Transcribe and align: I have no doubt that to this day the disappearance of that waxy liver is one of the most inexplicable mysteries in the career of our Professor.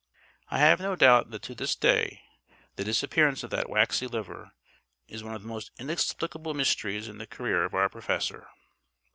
I 0.49 0.57
have 0.57 0.79
no 0.79 0.95
doubt 0.95 1.29
that 1.29 1.43
to 1.43 1.53
this 1.53 1.75
day 1.75 2.23
the 2.75 2.83
disappearance 2.83 3.43
of 3.43 3.51
that 3.51 3.69
waxy 3.69 4.07
liver 4.07 4.51
is 5.07 5.23
one 5.23 5.35
of 5.35 5.43
the 5.43 5.47
most 5.47 5.69
inexplicable 5.77 6.55
mysteries 6.55 7.07
in 7.07 7.19
the 7.19 7.27
career 7.27 7.63
of 7.65 7.75
our 7.75 7.87
Professor. 7.87 8.49